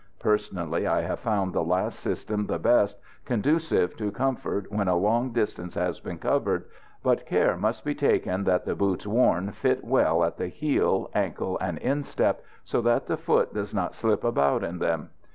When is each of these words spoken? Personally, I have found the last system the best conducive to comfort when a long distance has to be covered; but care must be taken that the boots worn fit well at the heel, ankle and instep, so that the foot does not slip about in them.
Personally, 0.17 0.87
I 0.87 1.01
have 1.01 1.19
found 1.19 1.53
the 1.53 1.63
last 1.63 1.99
system 1.99 2.47
the 2.47 2.57
best 2.57 2.97
conducive 3.23 3.95
to 3.97 4.11
comfort 4.11 4.71
when 4.71 4.87
a 4.87 4.95
long 4.95 5.31
distance 5.31 5.75
has 5.75 5.99
to 5.99 6.09
be 6.09 6.15
covered; 6.15 6.65
but 7.03 7.27
care 7.27 7.55
must 7.55 7.85
be 7.85 7.93
taken 7.93 8.45
that 8.45 8.65
the 8.65 8.73
boots 8.73 9.05
worn 9.05 9.51
fit 9.51 9.83
well 9.83 10.23
at 10.23 10.37
the 10.37 10.47
heel, 10.47 11.11
ankle 11.13 11.55
and 11.59 11.77
instep, 11.77 12.43
so 12.63 12.81
that 12.81 13.05
the 13.05 13.15
foot 13.15 13.53
does 13.53 13.75
not 13.75 13.93
slip 13.93 14.23
about 14.23 14.63
in 14.63 14.79
them. 14.79 15.11